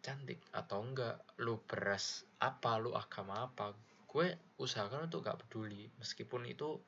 cantik 0.00 0.40
atau 0.54 0.80
enggak 0.80 1.20
lu 1.42 1.58
beras 1.66 2.22
apa 2.38 2.78
lu 2.78 2.94
agama 2.94 3.50
apa 3.50 3.74
gue 4.10 4.26
usahakan 4.58 5.06
untuk 5.06 5.22
gak 5.22 5.46
peduli. 5.46 5.86
Meskipun 6.02 6.42
itu 6.50 6.82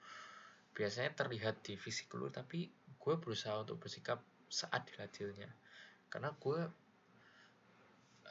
biasanya 0.74 1.14
terlihat 1.14 1.62
di 1.62 1.78
fisik 1.78 2.10
lu 2.18 2.26
tapi 2.34 2.66
gue 2.98 3.14
berusaha 3.14 3.62
untuk 3.62 3.78
bersikap 3.78 4.18
seadil-adilnya 4.52 5.48
karena 6.12 6.28
gue 6.36 6.60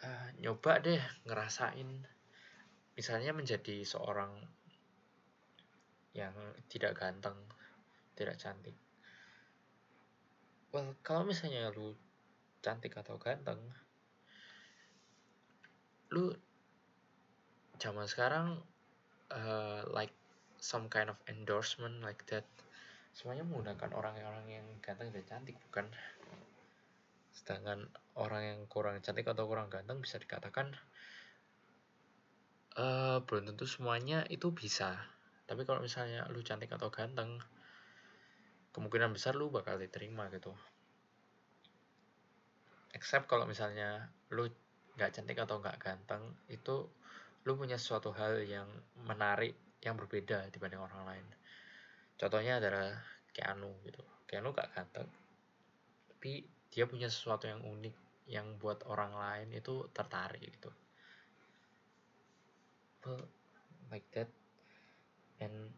uh, 0.06 0.30
nyoba 0.38 0.78
deh 0.78 1.02
ngerasain 1.26 1.90
misalnya 2.94 3.34
menjadi 3.34 3.82
seorang 3.82 4.30
yang 6.12 6.36
tidak 6.68 7.00
ganteng, 7.00 7.40
tidak 8.20 8.36
cantik. 8.36 8.76
Well, 10.76 10.96
kalau 11.04 11.28
misalnya 11.28 11.72
lu 11.72 11.96
cantik 12.60 12.96
atau 13.00 13.16
ganteng, 13.16 13.60
lu 16.12 16.36
zaman 17.80 18.06
sekarang 18.08 18.60
uh, 19.32 19.82
like 19.96 20.14
some 20.60 20.92
kind 20.92 21.08
of 21.10 21.18
endorsement 21.32 22.04
like 22.04 22.24
that. 22.28 22.46
Semuanya 23.12 23.44
menggunakan 23.44 23.92
orang-orang 23.92 24.48
yang 24.48 24.66
ganteng 24.80 25.12
dan 25.12 25.24
cantik, 25.28 25.60
bukan? 25.70 25.88
Sedangkan 27.36 27.88
orang 28.16 28.44
yang 28.44 28.60
kurang 28.68 29.00
cantik 29.04 29.28
atau 29.28 29.48
kurang 29.48 29.72
ganteng 29.72 30.00
bisa 30.00 30.20
dikatakan 30.20 30.72
uh, 32.80 33.20
belum 33.24 33.52
tentu 33.52 33.68
semuanya 33.68 34.24
itu 34.32 34.52
bisa. 34.52 34.96
Tapi 35.48 35.68
kalau 35.68 35.84
misalnya 35.84 36.28
lu 36.32 36.40
cantik 36.40 36.72
atau 36.72 36.88
ganteng, 36.88 37.44
kemungkinan 38.72 39.12
besar 39.12 39.36
lu 39.36 39.52
bakal 39.52 39.76
diterima 39.76 40.32
gitu. 40.32 40.56
Except 42.96 43.28
kalau 43.28 43.44
misalnya 43.48 44.12
lu 44.32 44.48
nggak 44.96 45.12
cantik 45.12 45.40
atau 45.40 45.60
nggak 45.60 45.80
ganteng, 45.80 46.24
itu 46.48 46.88
lu 47.44 47.52
punya 47.58 47.76
suatu 47.76 48.14
hal 48.16 48.44
yang 48.48 48.68
menarik, 49.08 49.58
yang 49.82 49.98
berbeda 49.98 50.48
dibanding 50.54 50.80
orang 50.80 51.04
lain. 51.04 51.26
Contohnya 52.22 52.62
adalah 52.62 52.94
Keanu 53.34 53.82
gitu. 53.82 54.06
Keanu 54.30 54.54
gak 54.54 54.70
ganteng, 54.78 55.10
tapi 56.06 56.46
dia 56.70 56.86
punya 56.86 57.10
sesuatu 57.10 57.50
yang 57.50 57.66
unik 57.66 57.96
yang 58.30 58.62
buat 58.62 58.86
orang 58.86 59.12
lain 59.18 59.50
itu 59.58 59.90
tertarik 59.92 60.40
gitu 60.40 60.70
like 63.92 64.08
that 64.16 64.32
and 65.44 65.74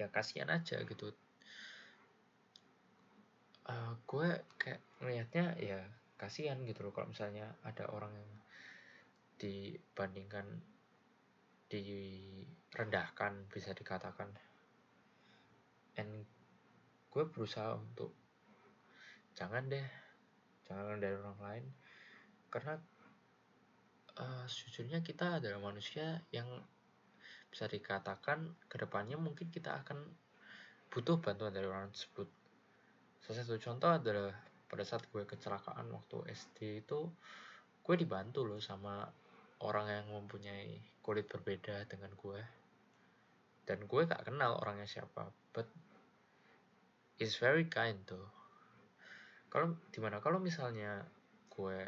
ya 0.00 0.08
kasihan 0.08 0.48
aja 0.48 0.80
gitu 0.80 1.12
uh, 3.68 3.92
gue 4.08 4.28
kayak 4.56 4.80
ngelihatnya 5.04 5.46
ya 5.60 5.78
kasihan 6.16 6.56
gitu 6.64 6.88
loh 6.88 6.94
kalau 6.96 7.12
misalnya 7.12 7.52
ada 7.66 7.84
orang 7.92 8.16
yang 8.16 8.32
dibandingkan 9.36 10.46
direndahkan 11.72 13.48
bisa 13.48 13.72
dikatakan 13.72 14.28
and 15.96 16.28
gue 17.08 17.24
berusaha 17.24 17.72
untuk 17.76 18.12
jangan 19.32 19.64
deh 19.72 19.88
jangan 20.68 21.00
dari 21.00 21.16
orang 21.16 21.40
lain 21.40 21.64
karena 22.52 22.76
uh, 24.20 24.44
sejujurnya 24.44 25.00
kita 25.00 25.40
adalah 25.40 25.72
manusia 25.72 26.20
yang 26.28 26.48
bisa 27.48 27.68
dikatakan 27.68 28.56
ke 28.68 28.76
depannya 28.80 29.16
mungkin 29.20 29.48
kita 29.52 29.84
akan 29.84 30.08
butuh 30.92 31.20
bantuan 31.20 31.52
dari 31.52 31.68
orang 31.68 31.92
tersebut. 31.92 32.28
Salah 33.24 33.44
satu 33.44 33.56
contoh 33.60 33.92
adalah 33.92 34.32
pada 34.68 34.84
saat 34.84 35.04
gue 35.08 35.24
kecelakaan 35.24 35.88
waktu 35.92 36.32
SD 36.32 36.84
itu 36.84 37.12
gue 37.84 37.94
dibantu 37.96 38.44
loh 38.44 38.60
sama 38.60 39.04
orang 39.62 39.86
yang 39.88 40.06
mempunyai 40.10 40.82
kulit 41.00 41.30
berbeda 41.30 41.86
dengan 41.86 42.10
gue. 42.18 42.40
Dan 43.62 43.86
gue 43.86 44.02
gak 44.04 44.26
kenal 44.26 44.58
orangnya 44.58 44.90
siapa 44.90 45.30
but 45.54 45.70
is 47.22 47.38
very 47.38 47.70
kind 47.70 48.02
tuh 48.02 48.42
kalau 49.52 49.76
di 49.92 50.00
mana 50.00 50.16
kalau 50.24 50.40
misalnya 50.40 51.04
gue 51.52 51.84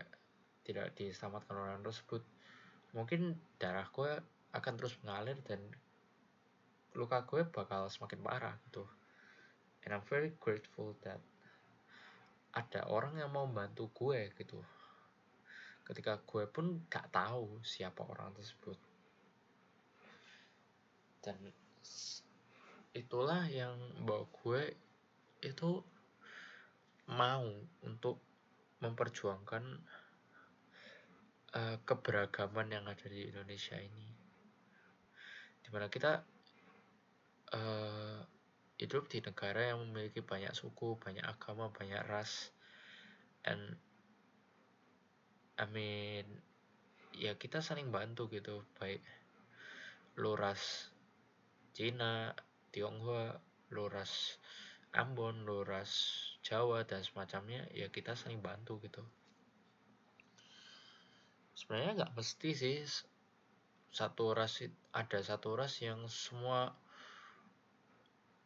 tidak 0.69 0.93
diselamatkan 1.01 1.57
orang 1.57 1.81
tersebut 1.81 2.21
mungkin 2.93 3.41
darah 3.57 3.89
gue 3.89 4.21
akan 4.53 4.73
terus 4.77 5.01
mengalir 5.01 5.41
dan 5.49 5.65
luka 6.93 7.25
gue 7.25 7.43
bakal 7.49 7.89
semakin 7.89 8.21
parah 8.21 8.55
gitu. 8.69 8.85
And 9.83 9.97
I'm 9.97 10.05
very 10.05 10.37
grateful 10.39 10.93
that 11.09 11.19
ada 12.53 12.87
orang 12.87 13.17
yang 13.17 13.33
mau 13.33 13.49
bantu 13.49 13.89
gue 13.97 14.31
gitu 14.37 14.61
ketika 15.85 16.17
gue 16.25 16.49
pun 16.49 16.89
gak 16.89 17.13
tahu 17.13 17.61
siapa 17.61 18.01
orang 18.05 18.33
tersebut. 18.33 18.77
Dan 21.21 21.37
itulah 22.97 23.45
yang 23.49 23.77
bawa 24.05 24.25
gue 24.29 24.63
itu 25.45 25.85
mau 27.13 27.45
untuk 27.85 28.17
memperjuangkan 28.81 29.65
uh, 31.53 31.77
keberagaman 31.85 32.73
yang 32.73 32.85
ada 32.89 33.07
di 33.09 33.29
Indonesia 33.29 33.77
ini. 33.77 34.09
Di 35.61 35.69
mana 35.69 35.89
kita 35.93 36.25
uh, 37.53 38.21
hidup 38.81 39.09
di 39.09 39.21
negara 39.21 39.73
yang 39.73 39.85
memiliki 39.85 40.25
banyak 40.25 40.53
suku, 40.57 40.97
banyak 40.97 41.25
agama, 41.25 41.69
banyak 41.73 42.01
ras 42.09 42.53
and 43.45 43.77
I 45.55 45.67
mean 45.71 46.27
ya 47.15 47.39
kita 47.39 47.63
saling 47.63 47.95
bantu 47.95 48.27
gitu 48.31 48.67
baik 48.79 48.99
lu 50.19 50.35
ras 50.35 50.91
Cina 51.75 52.35
Tionghoa 52.75 53.39
lu 53.71 53.87
ras 53.87 54.39
Ambon 54.95 55.43
lu 55.43 55.67
ras 55.67 55.91
Jawa 56.47 56.87
dan 56.87 57.03
semacamnya 57.03 57.67
ya 57.75 57.91
kita 57.91 58.15
saling 58.15 58.39
bantu 58.39 58.79
gitu. 58.79 59.03
Sebenarnya 61.59 61.99
nggak 61.99 62.15
mesti 62.15 62.51
sih 62.55 62.79
satu 63.91 64.31
ras 64.39 64.63
ada 64.95 65.19
satu 65.19 65.59
ras 65.59 65.83
yang 65.83 66.07
semua 66.07 66.79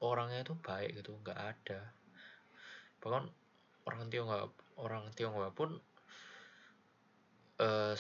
orangnya 0.01 0.41
itu 0.41 0.57
baik 0.57 1.05
gitu 1.05 1.21
nggak 1.21 1.37
ada. 1.37 1.93
Bahkan 3.05 3.29
orang 3.85 4.09
Tionghoa 4.09 4.49
orang 4.81 5.05
Tionghoa 5.13 5.53
pun 5.53 5.77
uh, 7.59 7.95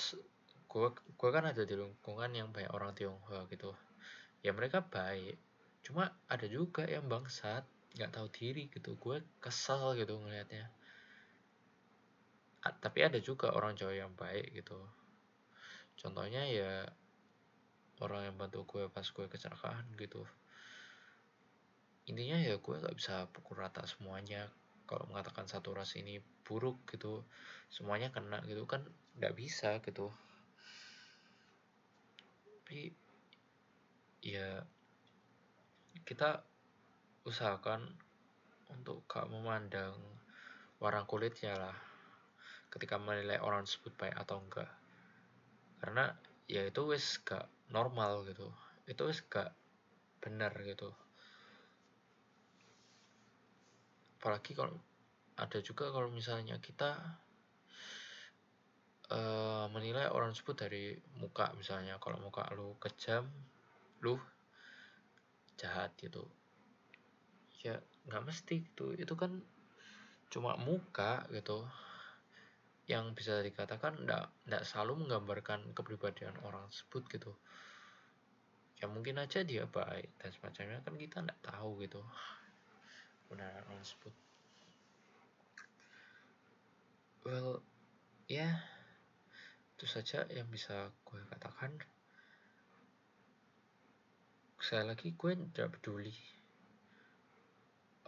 gue 0.68 0.88
gue 0.92 1.30
kan 1.30 1.44
ada 1.46 1.62
di 1.64 1.74
lingkungan 1.74 2.30
yang 2.34 2.48
banyak 2.50 2.72
orang 2.74 2.94
Tionghoa 2.94 3.46
gitu. 3.50 3.74
Ya 4.42 4.54
mereka 4.54 4.82
baik 4.82 5.38
cuma 5.82 6.10
ada 6.28 6.44
juga 6.50 6.84
yang 6.84 7.06
bangsat 7.06 7.64
nggak 7.96 8.12
tahu 8.14 8.26
diri 8.30 8.70
gitu. 8.70 8.94
Gue 8.98 9.22
kesal 9.42 9.94
gitu 9.98 10.18
ngelihatnya 10.18 10.70
tapi 12.76 13.00
ada 13.06 13.18
juga 13.22 13.54
orang 13.54 13.78
Jawa 13.78 13.94
yang 13.94 14.12
baik 14.12 14.52
gitu. 14.52 14.76
Contohnya 15.98 16.44
ya 16.46 16.86
orang 18.02 18.30
yang 18.30 18.36
bantu 18.36 18.66
gue 18.68 18.84
pas 18.92 19.06
gue 19.06 19.26
kecelakaan 19.26 19.86
gitu. 19.98 20.22
Intinya 22.08 22.38
ya 22.40 22.56
gue 22.56 22.74
gak 22.78 22.96
bisa 22.96 23.28
pukul 23.30 23.60
rata 23.60 23.84
semuanya 23.84 24.48
kalau 24.88 25.04
mengatakan 25.12 25.44
satu 25.44 25.76
ras 25.76 25.92
ini 26.00 26.16
buruk 26.48 26.88
gitu 26.88 27.28
semuanya 27.68 28.08
kena 28.08 28.40
gitu 28.48 28.64
kan 28.64 28.80
nggak 29.20 29.36
bisa 29.36 29.84
gitu. 29.84 30.08
Tapi 32.64 32.96
ya 34.24 34.64
kita 36.08 36.40
usahakan 37.28 37.84
untuk 38.72 39.04
gak 39.08 39.28
memandang 39.28 39.92
warna 40.80 41.04
kulitnya 41.04 41.52
lah 41.56 41.76
ketika 42.72 42.96
menilai 42.96 43.40
orang 43.40 43.64
tersebut 43.64 43.92
baik 43.96 44.16
atau 44.16 44.40
enggak. 44.40 44.68
Karena 45.80 46.12
ya 46.48 46.64
itu 46.64 46.88
wis 46.88 47.20
gak 47.24 47.48
normal 47.68 48.24
gitu. 48.28 48.48
Itu 48.88 49.08
wis 49.08 49.20
gak 49.28 49.52
benar 50.20 50.52
gitu 50.64 50.92
apalagi 54.18 54.50
kalau 54.50 54.74
ada 55.38 55.62
juga 55.62 55.94
kalau 55.94 56.10
misalnya 56.10 56.58
kita 56.58 56.98
uh, 59.14 59.70
menilai 59.70 60.10
orang 60.10 60.34
tersebut 60.34 60.58
dari 60.58 60.98
muka 61.22 61.54
misalnya 61.54 62.02
kalau 62.02 62.18
muka 62.18 62.42
lu 62.58 62.74
kejam 62.82 63.30
lu 64.02 64.18
jahat 65.54 65.94
gitu. 66.02 66.26
Ya 67.62 67.78
nggak 68.10 68.26
mesti 68.26 68.66
gitu. 68.66 68.98
Itu 68.98 69.14
kan 69.14 69.38
cuma 70.34 70.58
muka 70.58 71.22
gitu. 71.30 71.62
Yang 72.90 73.22
bisa 73.22 73.38
dikatakan 73.38 74.02
nggak 74.02 74.50
nggak 74.50 74.66
selalu 74.66 75.06
menggambarkan 75.06 75.70
kepribadian 75.78 76.34
orang 76.42 76.66
tersebut 76.74 77.06
gitu. 77.14 77.32
Ya 78.82 78.90
mungkin 78.90 79.22
aja 79.22 79.46
dia 79.46 79.70
baik 79.70 80.10
dan 80.18 80.30
semacamnya 80.34 80.82
kan 80.82 80.98
kita 80.98 81.22
nggak 81.22 81.42
tahu 81.46 81.86
gitu 81.86 82.02
kebenaran 83.28 83.60
orang 83.68 83.84
tersebut. 83.84 84.14
Well 87.28 87.60
ya 88.24 88.40
yeah, 88.40 88.54
itu 89.76 89.84
saja 89.84 90.24
yang 90.32 90.48
bisa 90.48 90.88
gue 91.04 91.20
katakan. 91.28 91.76
Saya 94.64 94.88
lagi 94.88 95.12
gue 95.12 95.32
tidak 95.52 95.76
peduli 95.76 96.16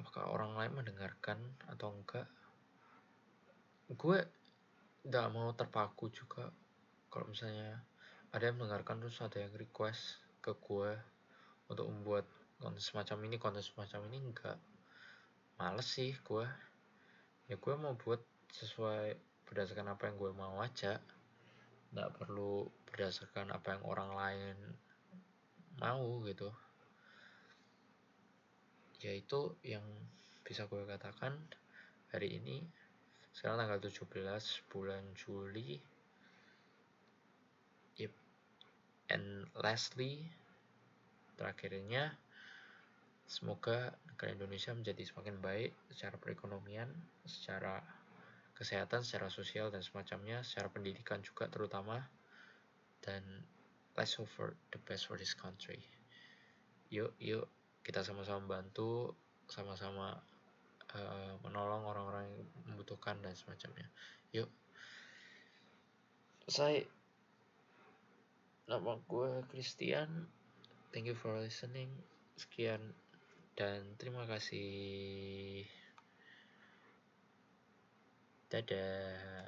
apakah 0.00 0.32
orang 0.32 0.56
lain 0.56 0.72
mendengarkan 0.72 1.36
atau 1.68 1.92
enggak. 1.92 2.24
Gue 3.92 4.24
tidak 5.04 5.28
mau 5.36 5.52
terpaku 5.52 6.08
juga 6.08 6.48
kalau 7.12 7.28
misalnya 7.28 7.84
ada 8.32 8.48
yang 8.48 8.56
mendengarkan 8.56 9.04
terus 9.04 9.20
ada 9.20 9.36
yang 9.36 9.52
request 9.52 10.16
ke 10.40 10.56
gue 10.56 10.96
untuk 11.68 11.84
membuat 11.92 12.24
konten 12.56 12.80
semacam 12.80 13.28
ini 13.28 13.36
konten 13.36 13.60
semacam 13.60 14.08
ini 14.08 14.18
enggak 14.32 14.56
males 15.60 15.84
sih 15.84 16.16
gue 16.24 16.48
ya 17.52 17.60
gue 17.60 17.74
mau 17.76 17.92
buat 18.00 18.24
sesuai 18.48 19.12
berdasarkan 19.44 19.92
apa 19.92 20.08
yang 20.08 20.16
gue 20.16 20.32
mau 20.32 20.56
aja. 20.64 20.96
Nggak 21.92 22.16
perlu 22.16 22.64
berdasarkan 22.88 23.52
apa 23.52 23.76
yang 23.76 23.84
orang 23.84 24.10
lain 24.16 24.56
mau 25.76 26.24
gitu. 26.24 26.48
Ya 29.04 29.12
itu 29.12 29.60
yang 29.60 29.84
bisa 30.40 30.64
gue 30.64 30.80
katakan 30.88 31.36
hari 32.08 32.40
ini. 32.40 32.64
Sekarang 33.36 33.60
tanggal 33.60 33.84
17 33.84 34.08
bulan 34.72 35.04
Juli. 35.12 35.76
Yep. 38.00 38.14
and 39.12 39.44
lastly 39.60 40.24
terakhirnya 41.36 42.16
Semoga 43.30 43.94
negara 44.20 44.36
Indonesia 44.36 44.76
menjadi 44.76 45.00
semakin 45.00 45.40
baik 45.40 45.72
secara 45.96 46.20
perekonomian, 46.20 46.92
secara 47.24 47.80
kesehatan, 48.52 49.00
secara 49.00 49.32
sosial 49.32 49.72
dan 49.72 49.80
semacamnya, 49.80 50.44
secara 50.44 50.68
pendidikan 50.68 51.24
juga 51.24 51.48
terutama. 51.48 52.04
Dan 53.00 53.24
let's 53.96 54.20
hope 54.20 54.28
for 54.28 54.52
the 54.76 54.80
best 54.84 55.08
for 55.08 55.16
this 55.16 55.32
country. 55.32 55.80
Yuk, 56.92 57.16
yuk 57.16 57.48
kita 57.80 58.04
sama-sama 58.04 58.60
bantu, 58.60 59.16
sama-sama 59.48 60.20
uh, 60.92 61.40
menolong 61.40 61.88
orang-orang 61.88 62.28
yang 62.28 62.44
membutuhkan 62.68 63.16
dan 63.24 63.32
semacamnya. 63.32 63.88
Yuk. 64.36 64.52
Saya 66.44 66.84
nama 68.68 69.00
gue 69.00 69.48
Christian. 69.48 70.28
Thank 70.92 71.08
you 71.08 71.16
for 71.16 71.40
listening. 71.40 71.88
Sekian 72.36 72.92
dan 73.60 73.84
terima 74.00 74.24
kasih. 74.24 75.68
Dadah. 78.48 79.30